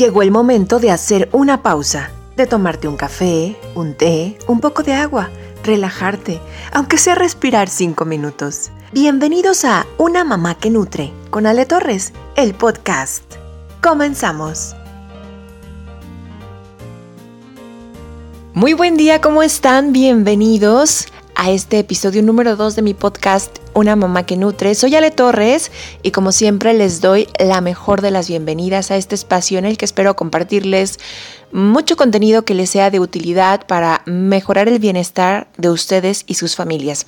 Llegó 0.00 0.22
el 0.22 0.30
momento 0.30 0.78
de 0.78 0.90
hacer 0.90 1.28
una 1.30 1.62
pausa, 1.62 2.10
de 2.34 2.46
tomarte 2.46 2.88
un 2.88 2.96
café, 2.96 3.60
un 3.74 3.92
té, 3.92 4.38
un 4.46 4.58
poco 4.58 4.82
de 4.82 4.94
agua, 4.94 5.28
relajarte, 5.62 6.40
aunque 6.72 6.96
sea 6.96 7.14
respirar 7.14 7.68
cinco 7.68 8.06
minutos. 8.06 8.70
Bienvenidos 8.92 9.66
a 9.66 9.84
Una 9.98 10.24
Mamá 10.24 10.54
que 10.54 10.70
Nutre 10.70 11.12
con 11.28 11.44
Ale 11.44 11.66
Torres, 11.66 12.14
el 12.36 12.54
podcast. 12.54 13.24
Comenzamos. 13.82 14.74
Muy 18.54 18.72
buen 18.72 18.96
día, 18.96 19.20
¿cómo 19.20 19.42
están? 19.42 19.92
Bienvenidos 19.92 21.08
a 21.40 21.50
este 21.50 21.78
episodio 21.78 22.22
número 22.22 22.54
2 22.54 22.76
de 22.76 22.82
mi 22.82 22.92
podcast 22.92 23.60
Una 23.72 23.96
mamá 23.96 24.26
que 24.26 24.36
nutre. 24.36 24.74
Soy 24.74 24.94
Ale 24.94 25.10
Torres 25.10 25.72
y 26.02 26.10
como 26.10 26.32
siempre 26.32 26.74
les 26.74 27.00
doy 27.00 27.28
la 27.38 27.62
mejor 27.62 28.02
de 28.02 28.10
las 28.10 28.28
bienvenidas 28.28 28.90
a 28.90 28.98
este 28.98 29.14
espacio 29.14 29.58
en 29.58 29.64
el 29.64 29.78
que 29.78 29.86
espero 29.86 30.14
compartirles 30.16 30.98
mucho 31.50 31.96
contenido 31.96 32.44
que 32.44 32.52
les 32.52 32.68
sea 32.68 32.90
de 32.90 33.00
utilidad 33.00 33.66
para 33.66 34.02
mejorar 34.04 34.68
el 34.68 34.80
bienestar 34.80 35.48
de 35.56 35.70
ustedes 35.70 36.24
y 36.26 36.34
sus 36.34 36.56
familias. 36.56 37.06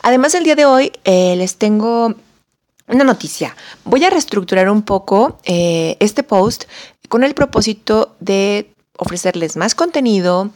Además 0.00 0.36
el 0.36 0.44
día 0.44 0.54
de 0.54 0.64
hoy 0.64 0.92
eh, 1.02 1.34
les 1.34 1.56
tengo 1.56 2.14
una 2.86 3.02
noticia. 3.02 3.56
Voy 3.82 4.04
a 4.04 4.10
reestructurar 4.10 4.70
un 4.70 4.82
poco 4.82 5.38
eh, 5.44 5.96
este 5.98 6.22
post 6.22 6.66
con 7.08 7.24
el 7.24 7.34
propósito 7.34 8.14
de 8.20 8.70
ofrecerles 8.96 9.56
más 9.56 9.74
contenido, 9.74 10.50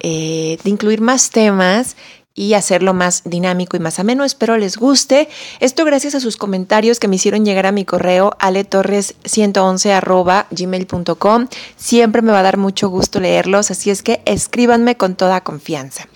eh, 0.00 0.58
de 0.64 0.70
incluir 0.70 1.00
más 1.00 1.30
temas 1.30 1.94
y 2.36 2.54
hacerlo 2.54 2.94
más 2.94 3.22
dinámico 3.24 3.76
y 3.76 3.80
más 3.80 3.98
ameno. 3.98 4.22
Espero 4.24 4.56
les 4.58 4.76
guste. 4.76 5.28
Esto 5.58 5.84
gracias 5.84 6.14
a 6.14 6.20
sus 6.20 6.36
comentarios 6.36 7.00
que 7.00 7.08
me 7.08 7.16
hicieron 7.16 7.44
llegar 7.44 7.66
a 7.66 7.72
mi 7.72 7.84
correo 7.84 8.36
aletorres111 8.38 10.46
gmail.com. 10.50 11.48
Siempre 11.76 12.22
me 12.22 12.30
va 12.32 12.38
a 12.40 12.44
dar 12.44 12.58
mucho 12.58 12.88
gusto 12.90 13.18
leerlos, 13.18 13.72
así 13.72 13.90
es 13.90 14.02
que 14.02 14.20
escríbanme 14.26 14.96
con 14.96 15.16
toda 15.16 15.40
confianza. 15.40 16.06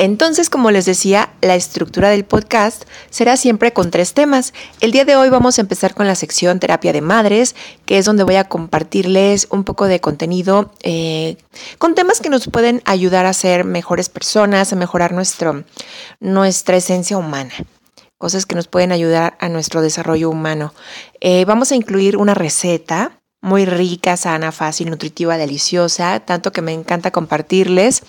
Entonces, 0.00 0.48
como 0.48 0.70
les 0.70 0.86
decía, 0.86 1.28
la 1.42 1.56
estructura 1.56 2.08
del 2.08 2.24
podcast 2.24 2.84
será 3.10 3.36
siempre 3.36 3.74
con 3.74 3.90
tres 3.90 4.14
temas. 4.14 4.54
El 4.80 4.92
día 4.92 5.04
de 5.04 5.14
hoy 5.14 5.28
vamos 5.28 5.58
a 5.58 5.60
empezar 5.60 5.94
con 5.94 6.06
la 6.06 6.14
sección 6.14 6.58
terapia 6.58 6.94
de 6.94 7.02
madres, 7.02 7.54
que 7.84 7.98
es 7.98 8.06
donde 8.06 8.22
voy 8.22 8.36
a 8.36 8.48
compartirles 8.48 9.46
un 9.50 9.62
poco 9.62 9.84
de 9.88 10.00
contenido 10.00 10.72
eh, 10.82 11.36
con 11.76 11.94
temas 11.94 12.20
que 12.20 12.30
nos 12.30 12.48
pueden 12.48 12.80
ayudar 12.86 13.26
a 13.26 13.34
ser 13.34 13.64
mejores 13.64 14.08
personas, 14.08 14.72
a 14.72 14.76
mejorar 14.76 15.12
nuestro, 15.12 15.64
nuestra 16.18 16.78
esencia 16.78 17.18
humana 17.18 17.52
cosas 18.16 18.44
que 18.44 18.54
nos 18.54 18.68
pueden 18.68 18.92
ayudar 18.92 19.36
a 19.38 19.48
nuestro 19.48 19.80
desarrollo 19.80 20.28
humano. 20.28 20.74
Eh, 21.20 21.46
vamos 21.46 21.72
a 21.72 21.74
incluir 21.74 22.18
una 22.18 22.34
receta 22.34 23.20
muy 23.40 23.64
rica, 23.64 24.16
sana, 24.18 24.52
fácil, 24.52 24.90
nutritiva, 24.90 25.38
deliciosa, 25.38 26.20
tanto 26.20 26.52
que 26.52 26.60
me 26.60 26.72
encanta 26.72 27.10
compartirles. 27.10 28.02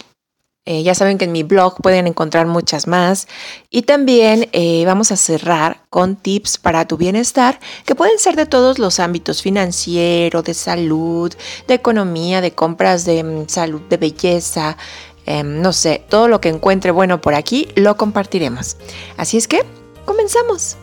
Eh, 0.65 0.83
ya 0.83 0.93
saben 0.93 1.17
que 1.17 1.25
en 1.25 1.31
mi 1.31 1.41
blog 1.41 1.81
pueden 1.81 2.05
encontrar 2.05 2.45
muchas 2.45 2.87
más. 2.87 3.27
Y 3.69 3.81
también 3.81 4.47
eh, 4.51 4.83
vamos 4.85 5.11
a 5.11 5.17
cerrar 5.17 5.81
con 5.89 6.15
tips 6.15 6.59
para 6.59 6.87
tu 6.87 6.97
bienestar 6.97 7.59
que 7.85 7.95
pueden 7.95 8.19
ser 8.19 8.35
de 8.35 8.45
todos 8.45 8.77
los 8.77 8.99
ámbitos 8.99 9.41
financiero, 9.41 10.43
de 10.43 10.53
salud, 10.53 11.33
de 11.67 11.73
economía, 11.73 12.41
de 12.41 12.51
compras 12.51 13.05
de 13.05 13.23
mm, 13.23 13.49
salud, 13.49 13.81
de 13.89 13.97
belleza. 13.97 14.77
Em, 15.25 15.61
no 15.61 15.73
sé, 15.73 16.03
todo 16.09 16.27
lo 16.27 16.41
que 16.41 16.49
encuentre 16.49 16.91
bueno 16.91 17.21
por 17.21 17.33
aquí 17.33 17.67
lo 17.75 17.97
compartiremos. 17.97 18.77
Así 19.17 19.37
es 19.37 19.47
que, 19.47 19.63
comenzamos. 20.05 20.77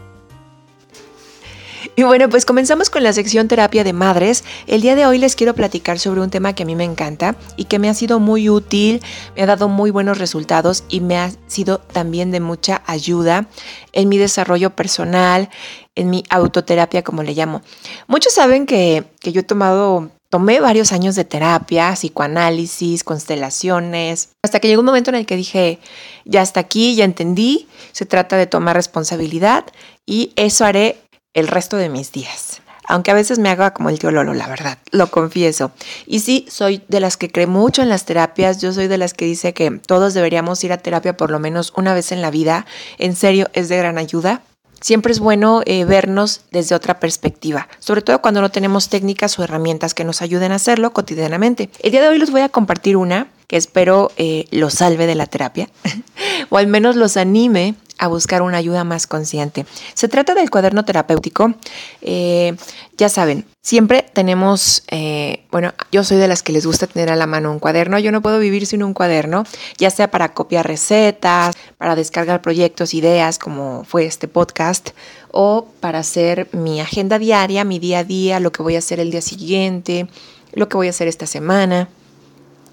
Y 1.99 2.05
bueno, 2.05 2.29
pues 2.29 2.47
comenzamos 2.47 2.91
con 2.91 3.03
la 3.03 3.13
sección 3.13 3.49
terapia 3.49 3.83
de 3.83 3.93
madres. 3.93 4.45
El 4.69 4.83
día 4.83 4.95
de 4.95 5.05
hoy 5.05 5.19
les 5.19 5.35
quiero 5.35 5.57
platicar 5.57 5.99
sobre 5.99 6.21
un 6.21 6.31
tema 6.31 6.53
que 6.53 6.63
a 6.63 6.67
mí 6.67 6.77
me 6.77 6.85
encanta 6.85 7.35
y 7.57 7.65
que 7.65 7.81
me 7.81 7.89
ha 7.89 7.95
sido 7.95 8.21
muy 8.21 8.49
útil, 8.49 9.03
me 9.35 9.43
ha 9.43 9.47
dado 9.47 9.69
muy 9.69 9.91
buenos 9.91 10.19
resultados 10.19 10.85
y 10.89 11.01
me 11.01 11.19
ha 11.19 11.33
sido 11.49 11.79
también 11.79 12.31
de 12.31 12.39
mucha 12.39 12.83
ayuda 12.87 13.49
en 13.91 14.09
mi 14.09 14.17
desarrollo 14.17 14.77
personal, 14.77 15.51
en 15.97 16.09
mi 16.09 16.23
autoterapia, 16.31 17.03
como 17.03 17.25
le 17.25 17.35
llamo. 17.35 17.63
Muchos 18.07 18.33
saben 18.33 18.67
que, 18.67 19.03
que 19.19 19.33
yo 19.33 19.41
he 19.41 19.43
tomado 19.43 20.13
Tomé 20.31 20.61
varios 20.61 20.93
años 20.93 21.15
de 21.15 21.25
terapia, 21.25 21.95
psicoanálisis, 21.95 23.03
constelaciones, 23.03 24.29
hasta 24.45 24.61
que 24.61 24.69
llegó 24.69 24.81
un 24.81 24.87
momento 24.87 25.09
en 25.09 25.17
el 25.17 25.25
que 25.25 25.37
dije, 25.37 25.79
ya 26.27 26.43
hasta 26.43 26.61
aquí, 26.61 26.95
ya 26.97 27.07
entendí, 27.07 27.67
se 27.93 28.05
trata 28.05 28.37
de 28.37 28.47
tomar 28.47 28.77
responsabilidad 28.77 29.65
y 30.05 30.35
eso 30.37 30.67
haré 30.67 30.99
el 31.39 31.49
resto 31.49 31.77
de 31.77 31.89
mis 31.89 32.13
días. 32.13 32.61
Aunque 32.91 33.11
a 33.11 33.15
veces 33.15 33.39
me 33.39 33.51
haga 33.51 33.75
como 33.75 33.91
el 33.91 33.99
tío 33.99 34.11
Lolo, 34.11 34.33
la 34.33 34.49
verdad, 34.49 34.79
lo 34.91 35.11
confieso. 35.11 35.73
Y 36.07 36.21
sí, 36.21 36.47
soy 36.49 36.83
de 36.89 37.01
las 37.01 37.19
que 37.19 37.31
cree 37.31 37.47
mucho 37.47 37.83
en 37.83 37.91
las 37.91 38.07
terapias, 38.07 38.63
yo 38.63 38.73
soy 38.73 38.89
de 38.89 38.97
las 38.97 39.13
que 39.13 39.27
dice 39.27 39.53
que 39.53 39.71
todos 39.71 40.15
deberíamos 40.15 40.65
ir 40.65 40.73
a 40.73 40.79
terapia 40.79 41.17
por 41.17 41.31
lo 41.31 41.39
menos 41.39 41.73
una 41.77 41.93
vez 41.93 42.13
en 42.13 42.23
la 42.23 42.31
vida. 42.31 42.65
En 42.97 43.15
serio, 43.15 43.49
es 43.53 43.69
de 43.69 43.77
gran 43.77 43.99
ayuda. 43.99 44.41
Siempre 44.81 45.13
es 45.13 45.19
bueno 45.19 45.61
eh, 45.67 45.85
vernos 45.85 46.43
desde 46.51 46.75
otra 46.75 46.99
perspectiva, 46.99 47.69
sobre 47.81 48.01
todo 48.01 48.23
cuando 48.23 48.41
no 48.41 48.51
tenemos 48.51 48.89
técnicas 48.89 49.37
o 49.39 49.43
herramientas 49.43 49.93
que 49.93 50.05
nos 50.05 50.23
ayuden 50.23 50.53
a 50.53 50.55
hacerlo 50.55 50.93
cotidianamente. 50.93 51.69
El 51.81 51.91
día 51.91 52.01
de 52.01 52.09
hoy 52.09 52.19
les 52.19 52.31
voy 52.31 52.43
a 52.43 52.49
compartir 52.49 52.97
una 52.97 53.27
que 53.49 53.57
espero 53.57 54.13
eh, 54.17 54.45
los 54.53 54.75
salve 54.75 55.07
de 55.07 55.17
la 55.17 55.27
terapia, 55.27 55.69
o 56.51 56.59
al 56.59 56.69
menos 56.69 56.95
los 56.95 57.17
anime 57.17 57.75
a 57.99 58.09
buscar 58.09 58.43
una 58.43 58.57
ayuda 58.57 58.85
más 58.85 59.07
consciente. 59.07 59.67
Se 59.95 60.09
trata 60.09 60.35
del 60.35 60.51
cuaderno 60.51 60.85
terapéutico. 60.85 61.55
Eh, 62.01 62.57
ya 62.97 63.09
saben, 63.09 63.45
siempre 63.61 64.05
tenemos, 64.13 64.85
eh, 64.89 65.45
bueno, 65.51 65.75
yo 65.93 66.05
soy 66.05 66.17
de 66.17 66.29
las 66.29 66.43
que 66.43 66.53
les 66.53 66.65
gusta 66.65 66.87
tener 66.87 67.11
a 67.11 67.17
la 67.17 67.27
mano 67.27 67.53
un 67.53 67.59
cuaderno. 67.59 67.99
Yo 67.99 68.13
no 68.13 68.23
puedo 68.23 68.39
vivir 68.39 68.67
sin 68.67 68.83
un 68.83 68.95
cuaderno, 68.95 69.45
ya 69.77 69.91
sea 69.91 70.11
para 70.11 70.33
copiar 70.33 70.67
recetas, 70.67 71.57
para 71.77 71.97
descargar 71.97 72.41
proyectos, 72.41 72.95
ideas, 72.95 73.39
como 73.39 73.85
fue 73.85 74.05
este 74.05 74.29
podcast, 74.29 74.91
o 75.31 75.67
para 75.81 75.99
hacer 75.99 76.49
mi 76.53 76.81
agenda 76.81 77.19
diaria, 77.19 77.65
mi 77.65 77.79
día 77.79 78.01
a 78.01 78.05
día, 78.05 78.41
lo 78.41 78.53
que 78.53 78.63
voy 78.63 78.77
a 78.77 78.79
hacer 78.79 79.01
el 79.01 79.11
día 79.11 79.23
siguiente, 79.23 80.09
lo 80.53 80.69
que 80.69 80.77
voy 80.77 80.87
a 80.87 80.91
hacer 80.91 81.09
esta 81.09 81.27
semana. 81.27 81.89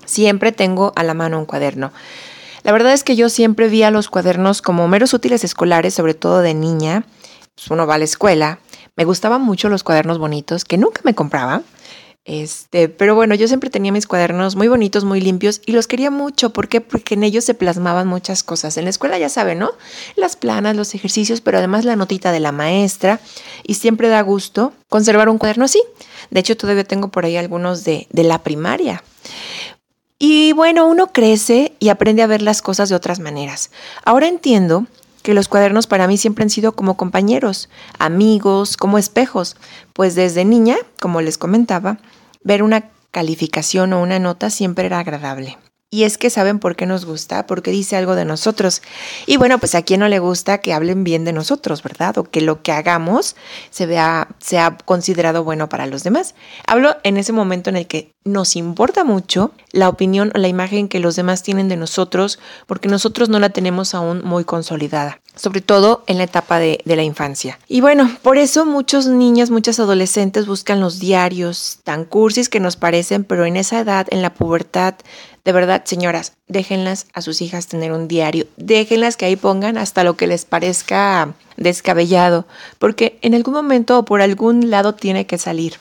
Siempre 0.05 0.51
tengo 0.51 0.93
a 0.95 1.03
la 1.03 1.13
mano 1.13 1.39
un 1.39 1.45
cuaderno. 1.45 1.91
La 2.65 2.71
verdad 2.71 2.93
es 2.93 3.03
que 3.03 3.15
yo 3.15 3.29
siempre 3.29 3.67
vi 3.67 3.83
a 3.83 3.91
los 3.91 4.09
cuadernos 4.09 4.63
como 4.63 4.87
meros 4.87 5.13
útiles 5.13 5.43
escolares, 5.43 5.93
sobre 5.93 6.15
todo 6.15 6.41
de 6.41 6.55
niña. 6.55 7.05
Pues 7.53 7.69
uno 7.69 7.85
va 7.85 7.93
a 7.93 7.97
la 7.99 8.05
escuela. 8.05 8.57
Me 8.95 9.05
gustaban 9.05 9.43
mucho 9.43 9.69
los 9.69 9.83
cuadernos 9.83 10.17
bonitos, 10.17 10.65
que 10.65 10.79
nunca 10.79 11.01
me 11.03 11.13
compraba. 11.13 11.61
Este, 12.23 12.89
pero 12.89 13.13
bueno, 13.13 13.35
yo 13.35 13.47
siempre 13.47 13.69
tenía 13.69 13.91
mis 13.91 14.07
cuadernos 14.07 14.55
muy 14.55 14.67
bonitos, 14.67 15.03
muy 15.03 15.21
limpios 15.21 15.61
y 15.63 15.73
los 15.73 15.85
quería 15.85 16.09
mucho. 16.09 16.53
¿Por 16.53 16.67
qué? 16.67 16.81
Porque 16.81 17.13
en 17.13 17.23
ellos 17.23 17.43
se 17.43 17.53
plasmaban 17.53 18.07
muchas 18.07 18.41
cosas. 18.41 18.77
En 18.77 18.85
la 18.85 18.89
escuela 18.89 19.19
ya 19.19 19.29
saben, 19.29 19.59
¿no? 19.59 19.69
Las 20.15 20.35
planas, 20.35 20.75
los 20.75 20.95
ejercicios, 20.95 21.41
pero 21.41 21.59
además 21.59 21.85
la 21.85 21.95
notita 21.95 22.31
de 22.31 22.39
la 22.39 22.51
maestra. 22.51 23.19
Y 23.61 23.75
siempre 23.75 24.09
da 24.09 24.21
gusto 24.21 24.73
conservar 24.89 25.29
un 25.29 25.37
cuaderno 25.37 25.65
así. 25.65 25.83
De 26.31 26.39
hecho, 26.39 26.57
todavía 26.57 26.83
tengo 26.83 27.09
por 27.09 27.25
ahí 27.25 27.37
algunos 27.37 27.83
de, 27.83 28.07
de 28.09 28.23
la 28.23 28.41
primaria. 28.41 29.03
Y 30.17 30.53
bueno, 30.53 30.87
uno 30.87 31.07
crece 31.07 31.73
y 31.79 31.89
aprende 31.89 32.23
a 32.23 32.27
ver 32.27 32.41
las 32.41 32.61
cosas 32.61 32.89
de 32.89 32.95
otras 32.95 33.19
maneras. 33.19 33.71
Ahora 34.05 34.27
entiendo 34.27 34.85
que 35.23 35.33
los 35.33 35.47
cuadernos 35.47 35.87
para 35.87 36.07
mí 36.07 36.17
siempre 36.17 36.43
han 36.43 36.49
sido 36.49 36.73
como 36.73 36.97
compañeros, 36.97 37.69
amigos, 37.99 38.77
como 38.77 38.97
espejos, 38.97 39.57
pues 39.93 40.15
desde 40.15 40.45
niña, 40.45 40.77
como 41.01 41.21
les 41.21 41.37
comentaba, 41.37 41.97
ver 42.43 42.63
una 42.63 42.89
calificación 43.11 43.91
o 43.93 44.01
una 44.01 44.19
nota 44.19 44.49
siempre 44.49 44.85
era 44.85 44.99
agradable. 44.99 45.57
Y 45.91 46.03
es 46.03 46.17
que 46.17 46.29
saben 46.29 46.59
por 46.59 46.75
qué 46.75 46.85
nos 46.85 47.05
gusta, 47.05 47.45
porque 47.45 47.71
dice 47.71 47.95
algo 47.95 48.15
de 48.15 48.25
nosotros. 48.25 48.81
Y 49.27 49.37
bueno, 49.37 49.59
pues 49.59 49.75
a 49.75 49.83
quien 49.83 50.01
no 50.01 50.07
le 50.07 50.19
gusta 50.19 50.57
que 50.57 50.73
hablen 50.73 51.03
bien 51.03 51.25
de 51.25 51.31
nosotros, 51.31 51.83
¿verdad? 51.83 52.17
O 52.17 52.23
que 52.23 52.41
lo 52.41 52.61
que 52.63 52.71
hagamos 52.71 53.35
se 53.69 53.85
vea, 53.85 54.27
sea 54.39 54.77
considerado 54.83 55.43
bueno 55.43 55.69
para 55.69 55.85
los 55.85 56.03
demás. 56.03 56.35
Hablo 56.67 56.97
en 57.03 57.17
ese 57.17 57.31
momento 57.33 57.69
en 57.69 57.77
el 57.77 57.87
que 57.87 58.13
nos 58.23 58.55
importa 58.55 59.03
mucho 59.03 59.51
la 59.71 59.87
opinión 59.87 60.31
o 60.35 60.39
la 60.39 60.47
imagen 60.47 60.89
que 60.89 60.99
los 60.99 61.15
demás 61.15 61.43
tienen 61.43 61.69
de 61.69 61.77
nosotros, 61.77 62.39
porque 62.65 62.89
nosotros 62.89 63.29
no 63.29 63.39
la 63.39 63.49
tenemos 63.49 63.93
aún 63.93 64.21
muy 64.23 64.43
consolidada 64.43 65.21
sobre 65.35 65.61
todo 65.61 66.03
en 66.07 66.17
la 66.17 66.23
etapa 66.23 66.59
de, 66.59 66.81
la 66.85 67.03
infancia. 67.03 67.59
Y 67.67 67.81
bueno, 67.81 68.09
por 68.21 68.37
eso 68.37 68.65
muchos 68.65 69.07
niños, 69.07 69.51
muchas 69.51 69.79
adolescentes 69.79 70.47
buscan 70.47 70.79
los 70.79 70.99
diarios 70.99 71.79
tan 71.83 72.05
cursis 72.05 72.49
que 72.49 72.59
nos 72.59 72.77
parecen, 72.77 73.23
pero 73.23 73.45
en 73.45 73.57
esa 73.57 73.79
edad, 73.79 74.07
en 74.09 74.21
la 74.21 74.33
pubertad, 74.33 74.95
de 75.43 75.51
verdad, 75.51 75.83
señoras, 75.85 76.33
déjenlas 76.47 77.07
a 77.13 77.21
sus 77.21 77.41
hijas 77.41 77.67
tener 77.67 77.91
un 77.91 78.07
diario, 78.07 78.47
déjenlas 78.57 79.17
que 79.17 79.25
ahí 79.25 79.35
pongan 79.35 79.77
hasta 79.77 80.03
lo 80.03 80.15
que 80.15 80.27
les 80.27 80.45
parezca 80.45 81.33
descabellado, 81.57 82.45
porque 82.79 83.19
en 83.21 83.35
algún 83.35 83.53
momento 83.53 83.99
o 83.99 84.05
por 84.05 84.21
algún 84.21 84.69
lado 84.69 84.95
tiene 84.95 85.27
que 85.27 85.37
salir. 85.37 85.75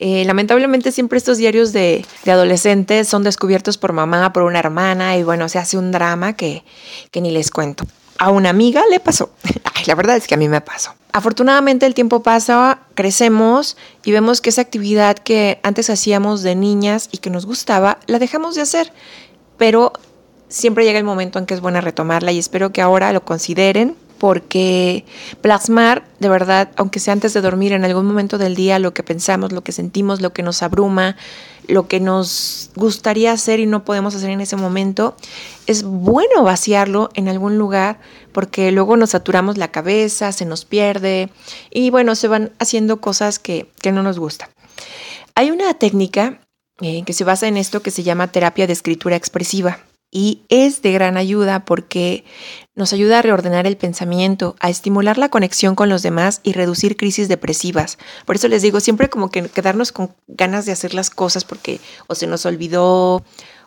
Eh, 0.00 0.24
lamentablemente 0.24 0.90
siempre 0.90 1.18
estos 1.18 1.38
diarios 1.38 1.72
de, 1.72 2.04
de, 2.24 2.32
adolescentes 2.32 3.06
son 3.06 3.22
descubiertos 3.22 3.78
por 3.78 3.92
mamá, 3.92 4.32
por 4.32 4.42
una 4.42 4.58
hermana 4.58 5.16
y 5.16 5.22
bueno, 5.22 5.48
se 5.48 5.60
hace 5.60 5.78
un 5.78 5.92
drama 5.92 6.32
que, 6.32 6.64
que 7.12 7.20
ni 7.20 7.30
les 7.30 7.52
cuento 7.52 7.84
a 8.18 8.30
una 8.30 8.50
amiga 8.50 8.82
le 8.90 9.00
pasó. 9.00 9.30
La 9.86 9.94
verdad 9.94 10.16
es 10.16 10.26
que 10.26 10.34
a 10.34 10.38
mí 10.38 10.48
me 10.48 10.60
pasó. 10.60 10.94
Afortunadamente 11.12 11.86
el 11.86 11.94
tiempo 11.94 12.22
pasa, 12.22 12.80
crecemos 12.94 13.76
y 14.04 14.12
vemos 14.12 14.40
que 14.40 14.50
esa 14.50 14.62
actividad 14.62 15.16
que 15.16 15.60
antes 15.62 15.90
hacíamos 15.90 16.42
de 16.42 16.54
niñas 16.54 17.08
y 17.12 17.18
que 17.18 17.30
nos 17.30 17.46
gustaba, 17.46 17.98
la 18.06 18.18
dejamos 18.18 18.54
de 18.54 18.62
hacer. 18.62 18.92
Pero 19.56 19.92
siempre 20.48 20.84
llega 20.84 20.98
el 20.98 21.04
momento 21.04 21.38
en 21.38 21.46
que 21.46 21.54
es 21.54 21.60
buena 21.60 21.80
retomarla 21.80 22.32
y 22.32 22.38
espero 22.38 22.72
que 22.72 22.82
ahora 22.82 23.12
lo 23.12 23.24
consideren 23.24 23.96
porque 24.18 25.04
plasmar, 25.40 26.04
de 26.18 26.28
verdad, 26.28 26.70
aunque 26.76 27.00
sea 27.00 27.12
antes 27.12 27.34
de 27.34 27.40
dormir, 27.40 27.72
en 27.72 27.84
algún 27.84 28.06
momento 28.06 28.38
del 28.38 28.54
día, 28.54 28.78
lo 28.78 28.94
que 28.94 29.02
pensamos, 29.02 29.52
lo 29.52 29.62
que 29.62 29.72
sentimos, 29.72 30.20
lo 30.20 30.32
que 30.32 30.42
nos 30.42 30.62
abruma, 30.62 31.16
lo 31.66 31.88
que 31.88 32.00
nos 32.00 32.70
gustaría 32.74 33.32
hacer 33.32 33.60
y 33.60 33.66
no 33.66 33.84
podemos 33.84 34.14
hacer 34.14 34.30
en 34.30 34.40
ese 34.40 34.56
momento, 34.56 35.16
es 35.66 35.82
bueno 35.82 36.42
vaciarlo 36.42 37.10
en 37.14 37.28
algún 37.28 37.58
lugar 37.58 37.98
porque 38.32 38.70
luego 38.72 38.96
nos 38.96 39.10
saturamos 39.10 39.56
la 39.56 39.68
cabeza, 39.68 40.32
se 40.32 40.44
nos 40.44 40.64
pierde 40.64 41.30
y 41.70 41.90
bueno, 41.90 42.14
se 42.14 42.28
van 42.28 42.52
haciendo 42.58 43.00
cosas 43.00 43.38
que, 43.38 43.68
no 43.92 44.02
nos 44.02 44.18
gustan. 44.18 44.48
Hay 45.34 45.50
una 45.50 45.74
técnica 45.74 46.40
eh, 46.80 47.02
que 47.04 47.12
se 47.12 47.24
basa 47.24 47.46
en 47.46 47.56
esto 47.56 47.82
que 47.82 47.90
se 47.90 48.02
llama 48.02 48.32
terapia 48.32 48.66
de 48.66 48.72
escritura 48.72 49.16
expresiva 49.16 49.78
y 50.14 50.42
es 50.48 50.80
de 50.80 50.92
gran 50.92 51.16
ayuda 51.16 51.64
porque 51.64 52.24
nos 52.76 52.92
ayuda 52.92 53.18
a 53.18 53.22
reordenar 53.22 53.66
el 53.66 53.76
pensamiento, 53.76 54.54
a 54.60 54.70
estimular 54.70 55.18
la 55.18 55.28
conexión 55.28 55.74
con 55.74 55.88
los 55.88 56.02
demás 56.02 56.40
y 56.44 56.52
reducir 56.52 56.96
crisis 56.96 57.28
depresivas. 57.28 57.98
Por 58.24 58.36
eso 58.36 58.46
les 58.46 58.62
digo, 58.62 58.78
siempre 58.78 59.10
como 59.10 59.30
que 59.30 59.42
quedarnos 59.48 59.90
con 59.90 60.14
ganas 60.28 60.66
de 60.66 60.72
hacer 60.72 60.94
las 60.94 61.10
cosas 61.10 61.44
porque 61.44 61.80
o 62.06 62.14
se 62.14 62.28
nos 62.28 62.46
olvidó 62.46 63.24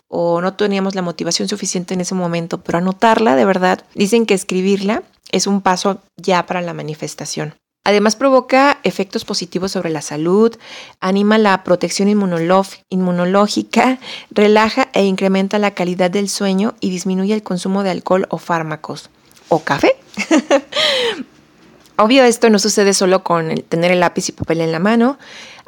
o 0.07 0.39
no 0.39 0.53
teníamos 0.53 0.95
la 0.95 1.01
motivación 1.01 1.49
suficiente 1.49 1.93
en 1.93 2.01
ese 2.01 2.15
momento, 2.15 2.63
pero 2.63 2.77
anotarla 2.77 3.35
de 3.35 3.43
verdad, 3.43 3.83
dicen 3.93 4.25
que 4.25 4.33
escribirla 4.33 5.03
es 5.33 5.47
un 5.47 5.59
paso 5.59 6.01
ya 6.15 6.45
para 6.45 6.61
la 6.61 6.73
manifestación. 6.73 7.55
Además 7.87 8.17
provoca 8.17 8.79
efectos 8.83 9.23
positivos 9.23 9.71
sobre 9.71 9.89
la 9.89 10.01
salud, 10.01 10.53
anima 10.99 11.37
la 11.37 11.63
protección 11.63 12.09
inmunológica, 12.09 13.99
relaja 14.29 14.89
e 14.91 15.05
incrementa 15.05 15.57
la 15.57 15.71
calidad 15.71 16.11
del 16.11 16.27
sueño 16.27 16.75
y 16.81 16.89
disminuye 16.89 17.33
el 17.33 17.43
consumo 17.43 17.83
de 17.83 17.91
alcohol 17.91 18.27
o 18.29 18.39
fármacos. 18.39 19.09
¿O 19.47 19.63
café? 19.63 19.95
Obvio 21.97 22.25
esto 22.25 22.49
no 22.49 22.59
sucede 22.59 22.93
solo 22.93 23.23
con 23.23 23.55
tener 23.69 23.91
el 23.91 24.01
lápiz 24.01 24.27
y 24.27 24.33
papel 24.33 24.59
en 24.59 24.73
la 24.73 24.79
mano 24.79 25.17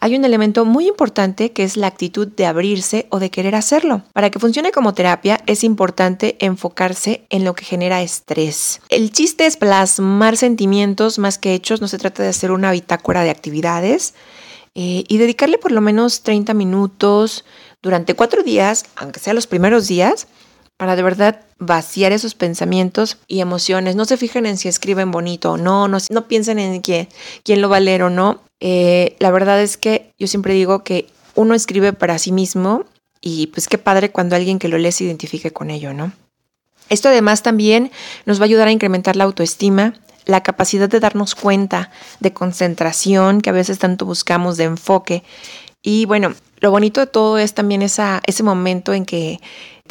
hay 0.01 0.15
un 0.15 0.25
elemento 0.25 0.65
muy 0.65 0.87
importante 0.87 1.51
que 1.51 1.63
es 1.63 1.77
la 1.77 1.87
actitud 1.87 2.27
de 2.27 2.45
abrirse 2.45 3.07
o 3.09 3.19
de 3.19 3.29
querer 3.29 3.55
hacerlo. 3.55 4.03
Para 4.13 4.29
que 4.29 4.39
funcione 4.39 4.71
como 4.71 4.93
terapia 4.93 5.39
es 5.45 5.63
importante 5.63 6.37
enfocarse 6.39 7.25
en 7.29 7.43
lo 7.43 7.53
que 7.53 7.65
genera 7.65 8.01
estrés. 8.01 8.81
El 8.89 9.11
chiste 9.11 9.45
es 9.45 9.57
plasmar 9.57 10.37
sentimientos 10.37 11.19
más 11.19 11.37
que 11.37 11.53
hechos, 11.53 11.81
no 11.81 11.87
se 11.87 11.97
trata 11.97 12.23
de 12.23 12.29
hacer 12.29 12.51
una 12.51 12.71
bitácora 12.71 13.23
de 13.23 13.29
actividades 13.29 14.13
eh, 14.75 15.03
y 15.07 15.17
dedicarle 15.17 15.57
por 15.57 15.71
lo 15.71 15.81
menos 15.81 16.21
30 16.21 16.53
minutos 16.53 17.45
durante 17.81 18.13
cuatro 18.13 18.43
días, 18.43 18.85
aunque 18.95 19.19
sea 19.19 19.33
los 19.33 19.47
primeros 19.47 19.87
días, 19.87 20.27
para 20.77 20.95
de 20.95 21.03
verdad 21.03 21.41
vaciar 21.57 22.13
esos 22.13 22.35
pensamientos 22.35 23.17
y 23.27 23.41
emociones. 23.41 23.97
No 23.97 24.05
se 24.05 24.15
fijen 24.15 24.45
en 24.45 24.57
si 24.57 24.69
escriben 24.69 25.11
bonito 25.11 25.53
o 25.53 25.57
no, 25.57 25.89
no, 25.89 25.97
no 26.09 26.27
piensen 26.27 26.57
en 26.59 26.81
quién, 26.81 27.09
quién 27.43 27.61
lo 27.61 27.67
va 27.67 27.77
a 27.77 27.81
leer 27.81 28.03
o 28.03 28.09
no. 28.09 28.41
Eh, 28.59 29.15
la 29.19 29.31
verdad 29.31 29.61
es 29.61 29.77
que 29.77 30.13
yo 30.19 30.27
siempre 30.27 30.53
digo 30.53 30.83
que 30.83 31.07
uno 31.35 31.53
escribe 31.53 31.94
para 31.94 32.19
sí 32.19 32.31
mismo 32.31 32.85
y 33.21 33.47
pues 33.47 33.67
qué 33.67 33.77
padre 33.77 34.11
cuando 34.11 34.35
alguien 34.35 34.59
que 34.59 34.67
lo 34.67 34.77
lee 34.77 34.91
se 34.91 35.06
identifique 35.06 35.51
con 35.51 35.69
ello, 35.69 35.94
¿no? 35.94 36.11
Esto 36.89 37.09
además 37.09 37.44
también 37.44 37.91
nos 38.25 38.39
va 38.39 38.44
a 38.44 38.45
ayudar 38.45 38.67
a 38.67 38.71
incrementar 38.71 39.15
la 39.15 39.23
autoestima, 39.25 39.94
la 40.25 40.41
capacidad 40.44 40.89
de 40.89 41.00
darnos 41.00 41.35
cuenta, 41.35 41.91
de 42.19 42.33
concentración 42.33 43.41
que 43.41 43.50
a 43.50 43.53
veces 43.53 43.79
tanto 43.79 44.06
buscamos, 44.06 44.57
de 44.57 44.65
enfoque. 44.65 45.23
Y 45.81 46.05
bueno, 46.05 46.33
lo 46.59 46.71
bonito 46.71 46.99
de 46.99 47.07
todo 47.07 47.37
es 47.37 47.53
también 47.53 47.81
esa, 47.81 48.21
ese 48.25 48.43
momento 48.43 48.93
en 48.93 49.05
que 49.05 49.39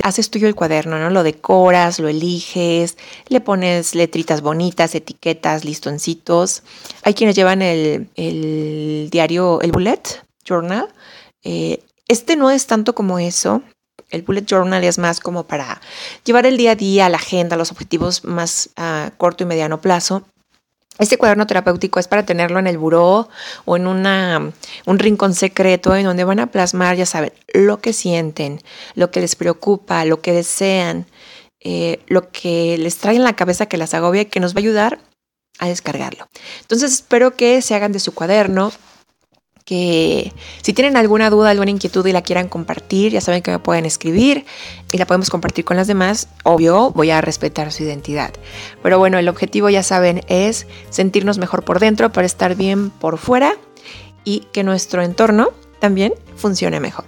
haces 0.02 0.30
tuyo 0.30 0.46
el 0.46 0.54
cuaderno, 0.54 0.98
¿no? 0.98 1.10
Lo 1.10 1.22
decoras, 1.22 1.98
lo 1.98 2.08
eliges, 2.08 2.96
le 3.28 3.40
pones 3.40 3.94
letritas 3.94 4.42
bonitas, 4.42 4.94
etiquetas, 4.94 5.64
listoncitos. 5.64 6.62
Hay 7.02 7.14
quienes 7.14 7.36
llevan 7.36 7.62
el, 7.62 9.08
diario, 9.10 9.60
el 9.60 9.72
bullet 9.72 10.02
journal. 10.44 10.88
Eh, 11.42 11.82
este 12.06 12.36
no 12.36 12.50
es 12.50 12.66
tanto 12.66 12.94
como 12.94 13.18
eso. 13.18 13.62
El 14.10 14.22
bullet 14.22 14.44
journal 14.46 14.84
es 14.84 14.98
más 14.98 15.20
como 15.20 15.44
para 15.44 15.80
llevar 16.24 16.46
el 16.46 16.56
día 16.56 16.72
a 16.72 16.76
día, 16.76 17.08
la 17.08 17.18
agenda, 17.18 17.56
los 17.56 17.72
objetivos 17.72 18.24
más 18.24 18.70
a 18.76 19.12
corto 19.16 19.44
y 19.44 19.46
mediano 19.46 19.80
plazo. 19.80 20.24
Este 20.98 21.16
cuaderno 21.16 21.46
terapéutico 21.46 22.00
es 22.00 22.08
para 22.08 22.26
tenerlo 22.26 22.58
en 22.58 22.66
el 22.66 22.78
buró 22.78 23.28
o 23.64 23.76
en 23.76 23.86
una, 23.86 24.52
un 24.86 24.98
rincón 24.98 25.34
secreto 25.34 25.94
en 25.94 26.04
donde 26.04 26.24
van 26.24 26.40
a 26.40 26.48
plasmar, 26.48 26.96
ya 26.96 27.06
saben, 27.06 27.32
lo 27.52 27.80
que 27.80 27.92
sienten, 27.92 28.60
lo 28.94 29.10
que 29.10 29.20
les 29.20 29.36
preocupa, 29.36 30.04
lo 30.04 30.20
que 30.20 30.32
desean, 30.32 31.06
eh, 31.60 32.00
lo 32.06 32.30
que 32.30 32.76
les 32.78 32.96
trae 32.98 33.16
en 33.16 33.24
la 33.24 33.36
cabeza 33.36 33.66
que 33.66 33.76
las 33.76 33.94
agobia 33.94 34.22
y 34.22 34.26
que 34.26 34.40
nos 34.40 34.54
va 34.54 34.58
a 34.58 34.60
ayudar 34.60 34.98
a 35.58 35.68
descargarlo. 35.68 36.28
Entonces 36.60 36.92
espero 36.92 37.36
que 37.36 37.62
se 37.62 37.74
hagan 37.74 37.92
de 37.92 38.00
su 38.00 38.12
cuaderno, 38.12 38.72
que 39.68 40.32
si 40.62 40.72
tienen 40.72 40.96
alguna 40.96 41.28
duda, 41.28 41.50
alguna 41.50 41.70
inquietud 41.70 42.06
y 42.06 42.12
la 42.12 42.22
quieran 42.22 42.48
compartir, 42.48 43.12
ya 43.12 43.20
saben 43.20 43.42
que 43.42 43.50
me 43.50 43.58
pueden 43.58 43.84
escribir 43.84 44.46
y 44.90 44.96
la 44.96 45.04
podemos 45.04 45.28
compartir 45.28 45.66
con 45.66 45.76
las 45.76 45.86
demás. 45.86 46.26
Obvio, 46.42 46.90
voy 46.92 47.10
a 47.10 47.20
respetar 47.20 47.70
su 47.70 47.82
identidad. 47.82 48.32
Pero 48.82 48.98
bueno, 48.98 49.18
el 49.18 49.28
objetivo, 49.28 49.68
ya 49.68 49.82
saben, 49.82 50.22
es 50.28 50.66
sentirnos 50.88 51.36
mejor 51.36 51.66
por 51.66 51.80
dentro 51.80 52.10
para 52.10 52.24
estar 52.24 52.54
bien 52.54 52.88
por 52.88 53.18
fuera 53.18 53.56
y 54.24 54.46
que 54.52 54.64
nuestro 54.64 55.02
entorno 55.02 55.50
también 55.80 56.14
funcione 56.34 56.80
mejor. 56.80 57.04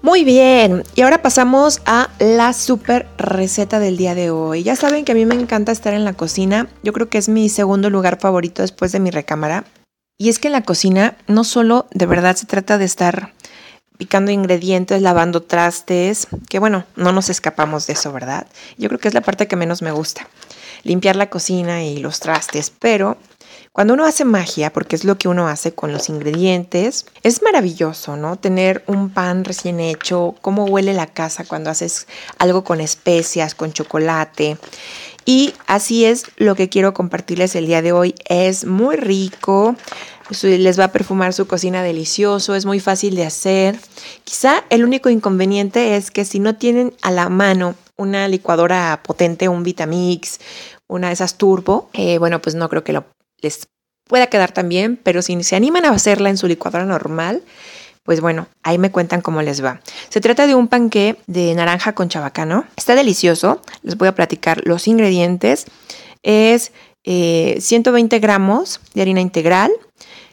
Muy 0.00 0.22
bien, 0.22 0.84
y 0.94 1.00
ahora 1.00 1.22
pasamos 1.22 1.82
a 1.86 2.08
la 2.20 2.52
super 2.52 3.08
receta 3.18 3.80
del 3.80 3.96
día 3.96 4.14
de 4.14 4.30
hoy. 4.30 4.62
Ya 4.62 4.76
saben 4.76 5.04
que 5.04 5.10
a 5.10 5.16
mí 5.16 5.26
me 5.26 5.34
encanta 5.34 5.72
estar 5.72 5.92
en 5.92 6.04
la 6.04 6.12
cocina, 6.12 6.68
yo 6.84 6.92
creo 6.92 7.08
que 7.08 7.18
es 7.18 7.28
mi 7.28 7.48
segundo 7.48 7.90
lugar 7.90 8.20
favorito 8.20 8.62
después 8.62 8.92
de 8.92 9.00
mi 9.00 9.10
recámara. 9.10 9.64
Y 10.20 10.28
es 10.28 10.40
que 10.40 10.48
en 10.48 10.52
la 10.52 10.64
cocina 10.64 11.16
no 11.28 11.44
solo 11.44 11.86
de 11.92 12.06
verdad 12.06 12.34
se 12.34 12.46
trata 12.46 12.76
de 12.76 12.84
estar 12.84 13.32
picando 13.98 14.32
ingredientes, 14.32 15.00
lavando 15.00 15.44
trastes, 15.44 16.26
que 16.48 16.58
bueno, 16.58 16.84
no 16.96 17.12
nos 17.12 17.28
escapamos 17.30 17.86
de 17.86 17.92
eso, 17.92 18.12
¿verdad? 18.12 18.48
Yo 18.78 18.88
creo 18.88 18.98
que 18.98 19.06
es 19.06 19.14
la 19.14 19.20
parte 19.20 19.46
que 19.46 19.54
menos 19.54 19.80
me 19.80 19.92
gusta, 19.92 20.26
limpiar 20.82 21.14
la 21.14 21.30
cocina 21.30 21.84
y 21.84 21.98
los 21.98 22.18
trastes, 22.18 22.70
pero 22.70 23.16
cuando 23.72 23.94
uno 23.94 24.06
hace 24.06 24.24
magia, 24.24 24.72
porque 24.72 24.96
es 24.96 25.04
lo 25.04 25.18
que 25.18 25.28
uno 25.28 25.46
hace 25.46 25.72
con 25.72 25.92
los 25.92 26.08
ingredientes, 26.08 27.06
es 27.22 27.42
maravilloso, 27.42 28.16
¿no? 28.16 28.34
Tener 28.34 28.82
un 28.88 29.10
pan 29.10 29.44
recién 29.44 29.78
hecho, 29.78 30.34
cómo 30.40 30.64
huele 30.64 30.94
la 30.94 31.06
casa 31.06 31.44
cuando 31.44 31.70
haces 31.70 32.08
algo 32.38 32.64
con 32.64 32.80
especias, 32.80 33.54
con 33.54 33.72
chocolate. 33.72 34.58
Y 35.28 35.52
así 35.66 36.06
es 36.06 36.24
lo 36.38 36.54
que 36.54 36.70
quiero 36.70 36.94
compartirles 36.94 37.54
el 37.54 37.66
día 37.66 37.82
de 37.82 37.92
hoy. 37.92 38.14
Es 38.30 38.64
muy 38.64 38.96
rico, 38.96 39.76
les 40.42 40.80
va 40.80 40.84
a 40.84 40.92
perfumar 40.92 41.34
su 41.34 41.46
cocina 41.46 41.82
delicioso, 41.82 42.54
es 42.54 42.64
muy 42.64 42.80
fácil 42.80 43.14
de 43.14 43.26
hacer. 43.26 43.78
Quizá 44.24 44.64
el 44.70 44.86
único 44.86 45.10
inconveniente 45.10 45.96
es 45.96 46.10
que 46.10 46.24
si 46.24 46.38
no 46.38 46.54
tienen 46.54 46.94
a 47.02 47.10
la 47.10 47.28
mano 47.28 47.74
una 47.98 48.26
licuadora 48.26 49.02
potente, 49.04 49.50
un 49.50 49.64
Vitamix, 49.64 50.40
una 50.86 51.08
de 51.08 51.12
esas 51.12 51.36
turbo, 51.36 51.90
eh, 51.92 52.16
bueno, 52.16 52.40
pues 52.40 52.54
no 52.54 52.70
creo 52.70 52.82
que 52.82 52.94
lo, 52.94 53.04
les 53.42 53.68
pueda 54.04 54.28
quedar 54.28 54.52
tan 54.52 54.70
bien, 54.70 54.96
pero 54.96 55.20
si 55.20 55.44
se 55.44 55.56
animan 55.56 55.84
a 55.84 55.90
hacerla 55.90 56.30
en 56.30 56.38
su 56.38 56.48
licuadora 56.48 56.86
normal, 56.86 57.42
pues 58.08 58.22
bueno, 58.22 58.46
ahí 58.62 58.78
me 58.78 58.90
cuentan 58.90 59.20
cómo 59.20 59.42
les 59.42 59.62
va. 59.62 59.82
Se 60.08 60.22
trata 60.22 60.46
de 60.46 60.54
un 60.54 60.66
panqué 60.66 61.18
de 61.26 61.54
naranja 61.54 61.92
con 61.92 62.08
chabacano. 62.08 62.64
Está 62.74 62.94
delicioso. 62.94 63.60
Les 63.82 63.98
voy 63.98 64.08
a 64.08 64.14
platicar 64.14 64.62
los 64.64 64.88
ingredientes. 64.88 65.66
Es 66.22 66.72
120 67.04 68.16
eh, 68.16 68.18
gramos 68.18 68.80
de 68.94 69.02
harina 69.02 69.20
integral, 69.20 69.70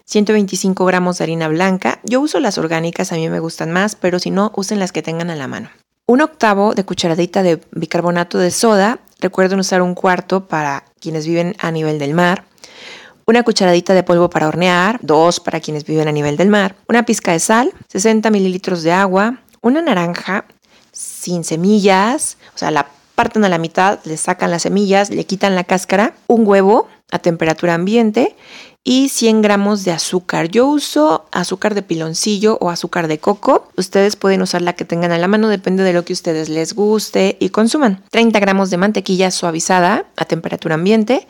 125 0.05 0.86
gramos 0.86 1.17
de 1.17 1.25
harina 1.25 1.50
blanca. 1.50 2.00
Yo 2.05 2.22
uso 2.22 2.39
las 2.39 2.58
orgánicas, 2.58 3.12
a 3.12 3.15
mí 3.15 3.27
me 3.27 3.41
gustan 3.41 3.74
más, 3.74 3.98
pero 3.98 4.20
si 4.20 4.32
no, 4.32 4.53
usen 4.55 4.79
las 4.79 4.94
que 4.94 5.01
tengan 5.01 5.29
a 5.29 5.36
la 5.36 5.50
mano. 5.50 5.70
Un 6.08 6.22
octavo 6.22 6.75
de 6.75 6.86
cucharadita 6.86 7.44
de 7.44 7.60
bicarbonato 7.72 8.38
de 8.38 8.51
soda. 8.51 9.00
Recuerden 9.20 9.60
usar 9.60 9.82
un 9.82 9.96
cuarto 9.96 10.48
para 10.48 10.86
quienes 11.01 11.27
viven 11.27 11.58
a 11.60 11.72
nivel 11.72 12.00
del 12.00 12.13
mar 12.13 12.46
una 13.25 13.44
cucharadita 13.44 13.94
de 13.94 14.03
polvo 14.03 14.29
para 14.29 14.48
hornear, 14.48 15.00
dos 15.01 15.39
para 15.39 15.60
quienes 15.60 15.86
viven 15.86 16.08
a 16.08 16.12
nivel 16.12 16.38
del 16.38 16.50
mar, 16.50 16.75
una 16.88 17.03
pizca 17.03 17.32
de 17.32 17.39
sal, 17.39 17.74
60 17.89 18.29
mililitros 18.29 18.84
de 18.84 18.91
agua, 18.91 19.39
una 19.62 19.82
naranja 19.82 20.46
sin 20.91 21.44
semillas, 21.44 22.38
o 22.53 22.58
sea, 22.58 22.72
la 22.72 22.88
parten 23.15 23.44
a 23.46 23.50
la 23.50 23.58
mitad, 23.58 24.00
le 24.03 24.17
sacan 24.17 24.51
las 24.51 24.63
semillas, 24.63 25.10
le 25.10 25.25
quitan 25.25 25.55
la 25.55 25.63
cáscara, 25.63 26.13
un 26.27 26.48
huevo 26.48 26.88
a 27.12 27.20
temperatura 27.20 27.74
ambiente 27.74 28.36
y 28.84 29.10
100 29.10 29.41
gramos 29.41 29.84
de 29.84 29.91
azúcar. 29.91 30.50
Yo 30.50 30.67
uso 30.67 31.25
azúcar 31.32 31.74
de 31.74 31.82
piloncillo 31.82 32.58
o 32.62 32.70
azúcar 32.70 33.08
de 33.08 33.17
coco. 33.17 33.67
Ustedes 33.77 34.15
pueden 34.15 34.44
usar 34.44 34.62
la 34.62 34.74
que 34.74 34.86
tengan 34.86 35.12
a 35.12 35.17
la 35.17 35.27
mano, 35.27 35.50
depende 35.50 35.84
de 35.84 35.94
lo 35.94 36.05
que 36.05 36.13
ustedes 36.13 36.50
les 36.50 36.75
guste 36.75 37.38
y 37.39 37.50
consuman. 37.50 38.03
30 38.12 38.39
gramos 38.39 38.70
de 38.70 38.77
mantequilla 38.77 39.32
suavizada 39.32 40.05
a 40.15 40.25
temperatura 40.25 40.75
ambiente 40.75 41.27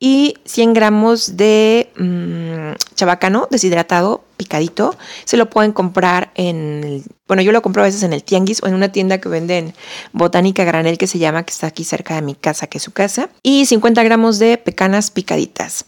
y 0.00 0.36
100 0.44 0.74
gramos 0.74 1.36
de 1.36 1.90
mm, 1.96 2.94
chabacano 2.94 3.48
deshidratado, 3.50 4.22
picadito. 4.36 4.96
Se 5.24 5.36
lo 5.36 5.50
pueden 5.50 5.72
comprar 5.72 6.30
en, 6.36 7.02
bueno, 7.26 7.42
yo 7.42 7.50
lo 7.50 7.62
compro 7.62 7.82
a 7.82 7.86
veces 7.86 8.04
en 8.04 8.12
el 8.12 8.22
tianguis 8.22 8.62
o 8.62 8.68
en 8.68 8.74
una 8.74 8.92
tienda 8.92 9.18
que 9.18 9.28
venden 9.28 9.74
botánica 10.12 10.64
granel 10.64 10.98
que 10.98 11.08
se 11.08 11.18
llama, 11.18 11.42
que 11.42 11.52
está 11.52 11.66
aquí 11.66 11.84
cerca 11.84 12.14
de 12.14 12.22
mi 12.22 12.34
casa, 12.34 12.68
que 12.68 12.78
es 12.78 12.84
su 12.84 12.92
casa. 12.92 13.28
Y 13.42 13.66
50 13.66 14.02
gramos 14.04 14.38
de 14.38 14.56
pecanas 14.56 15.10
picaditas. 15.10 15.84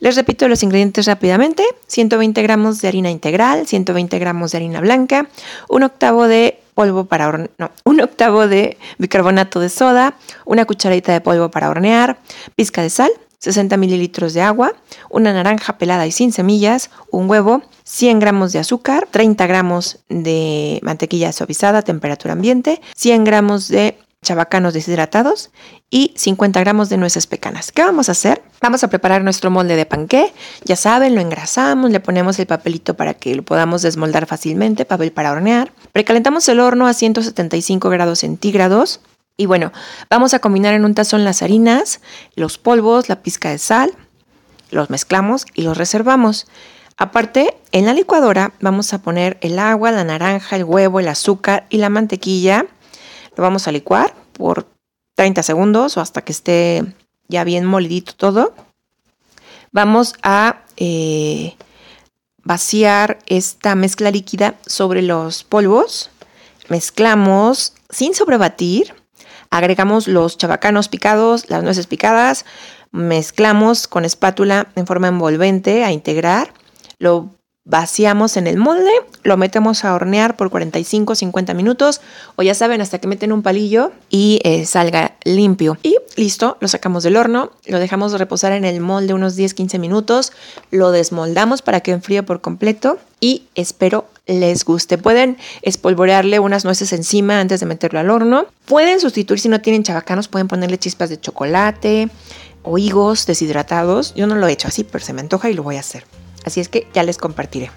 Les 0.00 0.16
repito 0.16 0.48
los 0.48 0.62
ingredientes 0.62 1.06
rápidamente. 1.06 1.64
120 1.86 2.42
gramos 2.42 2.80
de 2.80 2.88
harina 2.88 3.10
integral, 3.10 3.66
120 3.66 4.18
gramos 4.18 4.52
de 4.52 4.58
harina 4.58 4.80
blanca, 4.80 5.28
un 5.68 5.84
octavo 5.84 6.26
de 6.26 6.58
polvo 6.74 7.04
para 7.04 7.28
hornear, 7.28 7.50
un 7.84 8.00
octavo 8.00 8.48
de 8.48 8.76
bicarbonato 8.98 9.60
de 9.60 9.68
soda, 9.68 10.16
una 10.44 10.64
cucharadita 10.64 11.12
de 11.12 11.20
polvo 11.20 11.50
para 11.50 11.70
hornear, 11.70 12.18
pizca 12.56 12.82
de 12.82 12.90
sal, 12.90 13.12
60 13.42 13.76
mililitros 13.76 14.34
de 14.34 14.42
agua, 14.42 14.72
una 15.10 15.32
naranja 15.32 15.76
pelada 15.76 16.06
y 16.06 16.12
sin 16.12 16.32
semillas, 16.32 16.90
un 17.10 17.28
huevo, 17.28 17.62
100 17.82 18.20
gramos 18.20 18.52
de 18.52 18.60
azúcar, 18.60 19.08
30 19.10 19.48
gramos 19.48 19.98
de 20.08 20.78
mantequilla 20.82 21.32
suavizada 21.32 21.80
a 21.80 21.82
temperatura 21.82 22.34
ambiente, 22.34 22.80
100 22.94 23.24
gramos 23.24 23.66
de 23.66 23.98
chabacanos 24.22 24.74
deshidratados 24.74 25.50
y 25.90 26.14
50 26.14 26.60
gramos 26.60 26.88
de 26.88 26.98
nueces 26.98 27.26
pecanas. 27.26 27.72
¿Qué 27.72 27.82
vamos 27.82 28.08
a 28.08 28.12
hacer? 28.12 28.42
Vamos 28.60 28.84
a 28.84 28.88
preparar 28.88 29.24
nuestro 29.24 29.50
molde 29.50 29.74
de 29.74 29.86
panqué. 29.86 30.32
Ya 30.64 30.76
saben, 30.76 31.16
lo 31.16 31.20
engrasamos, 31.20 31.90
le 31.90 31.98
ponemos 31.98 32.38
el 32.38 32.46
papelito 32.46 32.94
para 32.94 33.14
que 33.14 33.34
lo 33.34 33.42
podamos 33.42 33.82
desmoldar 33.82 34.26
fácilmente, 34.26 34.84
papel 34.84 35.10
para 35.10 35.32
hornear. 35.32 35.72
Precalentamos 35.90 36.48
el 36.48 36.60
horno 36.60 36.86
a 36.86 36.94
175 36.94 37.90
grados 37.90 38.20
centígrados. 38.20 39.00
Y 39.36 39.46
bueno, 39.46 39.72
vamos 40.10 40.34
a 40.34 40.38
combinar 40.38 40.74
en 40.74 40.84
un 40.84 40.94
tazón 40.94 41.24
las 41.24 41.42
harinas, 41.42 42.00
los 42.34 42.58
polvos, 42.58 43.08
la 43.08 43.22
pizca 43.22 43.50
de 43.50 43.58
sal, 43.58 43.92
los 44.70 44.90
mezclamos 44.90 45.46
y 45.54 45.62
los 45.62 45.76
reservamos. 45.76 46.46
Aparte, 46.96 47.56
en 47.72 47.86
la 47.86 47.94
licuadora 47.94 48.52
vamos 48.60 48.92
a 48.92 49.02
poner 49.02 49.38
el 49.40 49.58
agua, 49.58 49.90
la 49.90 50.04
naranja, 50.04 50.56
el 50.56 50.64
huevo, 50.64 51.00
el 51.00 51.08
azúcar 51.08 51.66
y 51.70 51.78
la 51.78 51.88
mantequilla. 51.88 52.66
Lo 53.36 53.42
vamos 53.42 53.66
a 53.66 53.72
licuar 53.72 54.14
por 54.34 54.66
30 55.14 55.42
segundos 55.42 55.96
o 55.96 56.00
hasta 56.00 56.22
que 56.22 56.32
esté 56.32 56.84
ya 57.28 57.44
bien 57.44 57.64
molidito 57.64 58.14
todo. 58.14 58.54
Vamos 59.72 60.14
a 60.22 60.62
eh, 60.76 61.56
vaciar 62.44 63.18
esta 63.26 63.74
mezcla 63.74 64.10
líquida 64.10 64.56
sobre 64.66 65.00
los 65.00 65.44
polvos. 65.44 66.10
Mezclamos 66.68 67.74
sin 67.88 68.14
sobrebatir 68.14 69.01
Agregamos 69.52 70.08
los 70.08 70.38
chabacanos 70.38 70.88
picados, 70.88 71.50
las 71.50 71.62
nueces 71.62 71.86
picadas, 71.86 72.46
mezclamos 72.90 73.86
con 73.86 74.06
espátula 74.06 74.68
en 74.76 74.86
forma 74.86 75.08
envolvente 75.08 75.84
a 75.84 75.92
integrar, 75.92 76.54
lo 76.98 77.34
vaciamos 77.66 78.38
en 78.38 78.46
el 78.46 78.56
molde, 78.56 78.90
lo 79.24 79.36
metemos 79.36 79.84
a 79.84 79.92
hornear 79.92 80.38
por 80.38 80.48
45-50 80.48 81.54
minutos 81.54 82.00
o 82.36 82.42
ya 82.42 82.54
saben 82.54 82.80
hasta 82.80 82.98
que 82.98 83.08
meten 83.08 83.30
un 83.30 83.42
palillo 83.42 83.92
y 84.08 84.40
eh, 84.42 84.64
salga 84.64 85.16
limpio. 85.22 85.76
Y 85.82 85.96
listo, 86.16 86.56
lo 86.60 86.68
sacamos 86.68 87.02
del 87.02 87.18
horno, 87.18 87.50
lo 87.66 87.78
dejamos 87.78 88.18
reposar 88.18 88.52
en 88.52 88.64
el 88.64 88.80
molde 88.80 89.12
unos 89.12 89.36
10-15 89.36 89.78
minutos, 89.78 90.32
lo 90.70 90.92
desmoldamos 90.92 91.60
para 91.60 91.80
que 91.80 91.90
enfríe 91.90 92.22
por 92.22 92.40
completo 92.40 92.98
y 93.22 93.44
espero 93.54 94.06
les 94.26 94.64
guste. 94.64 94.98
Pueden 94.98 95.38
espolvorearle 95.62 96.40
unas 96.40 96.64
nueces 96.64 96.92
encima 96.92 97.40
antes 97.40 97.60
de 97.60 97.66
meterlo 97.66 98.00
al 98.00 98.10
horno. 98.10 98.46
Pueden 98.66 99.00
sustituir 99.00 99.38
si 99.38 99.48
no 99.48 99.62
tienen 99.62 99.84
chabacanos, 99.84 100.28
pueden 100.28 100.48
ponerle 100.48 100.76
chispas 100.76 101.08
de 101.08 101.20
chocolate 101.20 102.10
o 102.64 102.78
higos 102.78 103.24
deshidratados. 103.24 104.12
Yo 104.14 104.26
no 104.26 104.34
lo 104.34 104.48
he 104.48 104.52
hecho 104.52 104.68
así, 104.68 104.82
pero 104.82 105.04
se 105.04 105.12
me 105.12 105.20
antoja 105.20 105.48
y 105.48 105.54
lo 105.54 105.62
voy 105.62 105.76
a 105.76 105.80
hacer. 105.80 106.04
Así 106.44 106.60
es 106.60 106.68
que 106.68 106.88
ya 106.92 107.04
les 107.04 107.16
compartiré. 107.16 107.70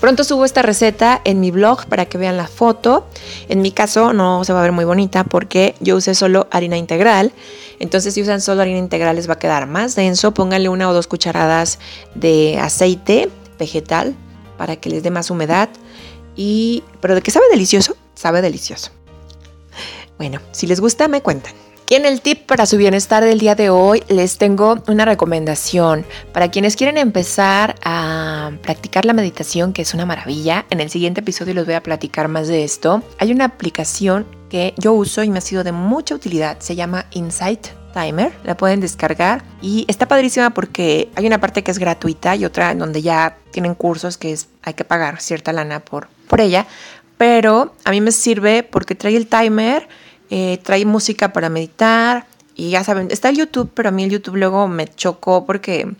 Pronto 0.00 0.24
subo 0.24 0.44
esta 0.44 0.62
receta 0.62 1.20
en 1.24 1.38
mi 1.38 1.52
blog 1.52 1.86
para 1.86 2.06
que 2.06 2.18
vean 2.18 2.36
la 2.36 2.48
foto. 2.48 3.06
En 3.48 3.62
mi 3.62 3.70
caso 3.70 4.12
no 4.12 4.42
se 4.44 4.52
va 4.52 4.58
a 4.58 4.62
ver 4.62 4.72
muy 4.72 4.84
bonita 4.84 5.22
porque 5.22 5.76
yo 5.78 5.94
usé 5.94 6.16
solo 6.16 6.48
harina 6.50 6.76
integral. 6.76 7.32
Entonces 7.78 8.14
si 8.14 8.22
usan 8.22 8.40
solo 8.40 8.62
harina 8.62 8.78
integral 8.78 9.14
les 9.14 9.28
va 9.28 9.34
a 9.34 9.38
quedar 9.38 9.68
más 9.68 9.94
denso. 9.94 10.34
Pónganle 10.34 10.68
una 10.68 10.88
o 10.88 10.92
dos 10.92 11.06
cucharadas 11.06 11.78
de 12.16 12.58
aceite 12.58 13.30
vegetal 13.56 14.16
para 14.60 14.76
que 14.76 14.90
les 14.90 15.02
dé 15.02 15.10
más 15.10 15.30
humedad. 15.30 15.70
Y, 16.36 16.84
pero 17.00 17.14
de 17.14 17.22
que 17.22 17.30
sabe 17.30 17.46
delicioso, 17.50 17.96
sabe 18.14 18.42
delicioso. 18.42 18.90
Bueno, 20.18 20.38
si 20.52 20.66
les 20.66 20.80
gusta, 20.80 21.08
me 21.08 21.22
cuentan. 21.22 21.54
Y 21.88 21.94
en 21.94 22.04
el 22.04 22.20
tip 22.20 22.44
para 22.44 22.66
su 22.66 22.76
bienestar 22.76 23.24
del 23.24 23.38
día 23.38 23.54
de 23.54 23.70
hoy 23.70 24.02
les 24.08 24.36
tengo 24.36 24.82
una 24.86 25.06
recomendación 25.06 26.04
para 26.34 26.50
quienes 26.50 26.76
quieren 26.76 26.98
empezar 26.98 27.76
a 27.82 28.50
practicar 28.60 29.06
la 29.06 29.14
meditación, 29.14 29.72
que 29.72 29.80
es 29.80 29.94
una 29.94 30.04
maravilla. 30.04 30.66
En 30.68 30.80
el 30.80 30.90
siguiente 30.90 31.22
episodio 31.22 31.54
les 31.54 31.64
voy 31.64 31.74
a 31.74 31.82
platicar 31.82 32.28
más 32.28 32.46
de 32.46 32.62
esto. 32.62 33.02
Hay 33.18 33.32
una 33.32 33.46
aplicación 33.46 34.26
que 34.50 34.74
yo 34.76 34.92
uso 34.92 35.22
y 35.22 35.30
me 35.30 35.38
ha 35.38 35.40
sido 35.40 35.64
de 35.64 35.72
mucha 35.72 36.14
utilidad. 36.14 36.58
Se 36.60 36.76
llama 36.76 37.06
Insight 37.12 37.79
Timer, 37.92 38.32
la 38.44 38.56
pueden 38.56 38.80
descargar 38.80 39.42
y 39.60 39.84
está 39.88 40.06
padrísima 40.06 40.50
porque 40.50 41.10
hay 41.14 41.26
una 41.26 41.40
parte 41.40 41.62
que 41.62 41.70
es 41.70 41.78
gratuita 41.78 42.36
y 42.36 42.44
otra 42.44 42.70
en 42.70 42.78
donde 42.78 43.02
ya 43.02 43.36
tienen 43.50 43.74
cursos 43.74 44.16
que 44.16 44.36
hay 44.62 44.74
que 44.74 44.84
pagar 44.84 45.20
cierta 45.20 45.52
lana 45.52 45.80
por, 45.80 46.08
por 46.28 46.40
ella, 46.40 46.66
pero 47.16 47.74
a 47.84 47.90
mí 47.90 48.00
me 48.00 48.12
sirve 48.12 48.62
porque 48.62 48.94
trae 48.94 49.16
el 49.16 49.26
timer, 49.26 49.88
eh, 50.30 50.58
trae 50.62 50.84
música 50.84 51.32
para 51.32 51.48
meditar 51.48 52.26
y 52.54 52.70
ya 52.70 52.84
saben, 52.84 53.08
está 53.10 53.28
el 53.28 53.36
YouTube, 53.36 53.70
pero 53.74 53.88
a 53.88 53.92
mí 53.92 54.04
el 54.04 54.10
YouTube 54.10 54.36
luego 54.36 54.68
me 54.68 54.86
chocó 54.86 55.44
porque 55.44 55.94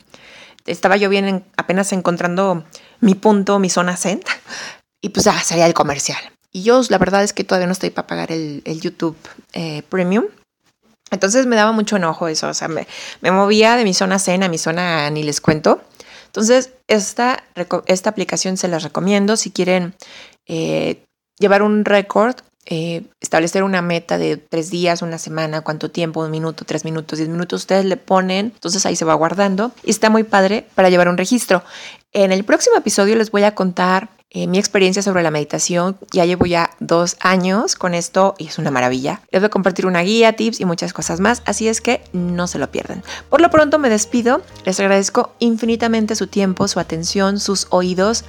estaba 0.67 0.97
yo 0.97 1.09
bien 1.09 1.45
apenas 1.57 1.93
encontrando 1.93 2.65
mi 3.01 3.15
punto, 3.15 3.59
mi 3.59 3.71
zona 3.71 3.97
zen 3.97 4.21
y 5.01 5.11
pues 5.11 5.25
ya 5.25 5.39
salía 5.43 5.67
el 5.67 5.75
comercial. 5.75 6.19
Y 6.53 6.63
yo 6.63 6.81
la 6.89 6.99
verdad 6.99 7.23
es 7.23 7.33
que 7.33 7.45
todavía 7.45 7.67
no 7.67 7.73
estoy 7.73 7.91
para 7.91 8.07
pagar 8.07 8.33
el, 8.33 8.63
YouTube 8.81 9.17
eh, 9.53 9.83
Premium. 9.89 10.25
Entonces 11.11 11.47
me 11.47 11.57
daba 11.57 11.73
mucho 11.73 11.97
enojo 11.97 12.29
eso, 12.29 12.49
o 12.49 12.55
sea, 12.55 12.69
me, 12.69 12.87
movía 13.31 13.77
de 13.77 13.85
mi 13.85 13.95
zona 13.95 14.19
zen 14.19 14.43
a 14.43 14.49
mi 14.49 14.59
zona 14.59 15.11
ni 15.11 15.23
les 15.23 15.41
cuento. 15.41 15.83
Entonces, 16.27 16.71
esta, 16.87 17.43
esta 17.87 18.11
aplicación 18.11 18.57
se 18.57 18.69
las 18.69 18.85
recomiendo 18.85 19.37
si 19.37 19.51
quieren 19.51 19.95
eh, 20.47 21.05
llevar 21.41 21.63
un 21.63 21.85
récord, 21.85 22.37
eh, 22.67 23.03
establecer 23.21 23.65
una 23.65 23.83
meta 23.83 24.17
de 24.17 24.37
tres 24.37 24.71
días, 24.71 25.03
una 25.03 25.19
semana, 25.19 25.63
cuánto 25.63 25.91
tiempo, 25.91 26.21
un 26.21 26.31
minuto, 26.31 26.65
tres 26.65 26.85
minutos, 26.85 27.19
diez 27.19 27.29
minutos, 27.29 27.63
ustedes 27.63 27.85
le 27.85 27.97
ponen, 27.97 28.53
entonces 28.55 28.87
ahí 28.87 28.95
se 28.95 29.05
va 29.05 29.15
guardando 29.15 29.73
y 29.83 29.91
está 29.91 30.09
muy 30.11 30.23
padre 30.23 30.67
para 30.77 30.91
llevar 30.91 31.09
un 31.09 31.17
registro. 31.17 31.65
En 32.13 32.31
el 32.31 32.45
próximo 32.45 32.77
episodio 32.77 33.17
les 33.17 33.33
voy 33.33 33.43
a 33.43 33.57
contar 33.57 34.11
eh, 34.33 34.47
mi 34.47 34.59
experiencia 34.59 35.03
sobre 35.03 35.25
la 35.25 35.33
meditación. 35.33 35.99
Ya 36.13 36.25
llevo 36.25 36.47
ya 36.47 36.71
dos 36.79 37.17
años 37.19 37.75
con 37.75 37.95
esto 37.95 38.37
y 38.39 38.47
es 38.47 38.59
una 38.59 38.71
maravilla. 38.71 39.23
Les 39.33 39.43
voy 39.43 39.47
a 39.47 39.51
compartir 39.51 39.87
una 39.87 40.03
guía, 40.03 40.37
tips 40.37 40.61
y 40.61 40.65
muchas 40.65 40.93
cosas 40.93 41.19
más, 41.19 41.43
así 41.47 41.67
es 41.67 41.81
que 41.81 42.01
no 42.13 42.47
se 42.47 42.61
lo 42.61 42.71
pierdan. 42.71 43.03
Por 43.29 43.41
lo 43.41 43.51
pronto 43.51 43.81
me 43.81 43.91
despido. 43.91 44.41
Les 44.65 44.79
agradezco 44.79 45.33
infinitamente 45.41 46.15
su 46.15 46.29
tiempo, 46.29 46.69
su 46.69 46.79
atención, 46.79 47.41
sus 47.41 47.67
oídos. 47.71 48.25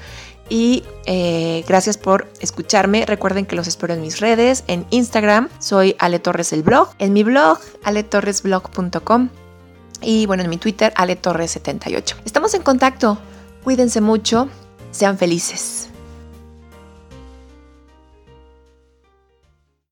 Y 0.50 0.84
eh, 1.06 1.64
gracias 1.68 2.00
por 2.00 2.28
escucharme. 2.40 3.06
Recuerden 3.06 3.46
que 3.46 3.56
los 3.56 3.68
espero 3.68 3.94
en 3.94 4.02
mis 4.02 4.20
redes. 4.20 4.64
En 4.68 4.88
Instagram 4.90 5.50
soy 5.60 5.96
Ale 6.00 6.18
Torres 6.18 6.52
el 6.52 6.64
blog. 6.64 6.90
En 6.98 7.14
mi 7.14 7.24
blog, 7.24 7.60
aletorresblog.com. 7.84 9.30
Y 10.02 10.26
bueno, 10.26 10.44
en 10.44 10.50
mi 10.50 10.58
Twitter, 10.58 10.92
Ale 10.96 11.16
Torres 11.16 11.52
78. 11.52 12.18
Estamos 12.26 12.56
en 12.56 12.64
contacto. 12.64 13.20
Cuídense 13.64 14.02
mucho. 14.02 14.50
Sean 14.90 15.18
felices. 15.18 15.91